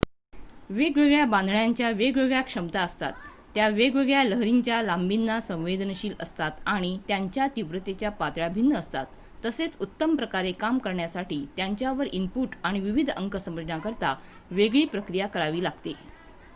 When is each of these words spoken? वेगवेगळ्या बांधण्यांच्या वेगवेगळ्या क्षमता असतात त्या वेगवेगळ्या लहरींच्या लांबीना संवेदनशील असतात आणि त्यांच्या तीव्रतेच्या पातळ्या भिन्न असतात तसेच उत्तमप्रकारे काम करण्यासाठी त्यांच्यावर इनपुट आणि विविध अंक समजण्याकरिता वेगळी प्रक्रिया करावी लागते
वेगवेगळ्या 0.69 1.25
बांधण्यांच्या 1.25 1.89
वेगवेगळ्या 1.89 2.41
क्षमता 2.43 2.81
असतात 2.81 3.13
त्या 3.55 3.67
वेगवेगळ्या 3.69 4.23
लहरींच्या 4.23 4.81
लांबीना 4.83 5.39
संवेदनशील 5.39 6.13
असतात 6.19 6.51
आणि 6.67 6.97
त्यांच्या 7.07 7.47
तीव्रतेच्या 7.55 8.09
पातळ्या 8.13 8.47
भिन्न 8.53 8.75
असतात 8.77 9.45
तसेच 9.45 9.77
उत्तमप्रकारे 9.81 10.51
काम 10.59 10.77
करण्यासाठी 10.79 11.43
त्यांच्यावर 11.57 12.07
इनपुट 12.13 12.55
आणि 12.63 12.79
विविध 12.79 13.09
अंक 13.11 13.37
समजण्याकरिता 13.37 14.15
वेगळी 14.51 14.85
प्रक्रिया 14.87 15.27
करावी 15.27 15.63
लागते 15.63 15.93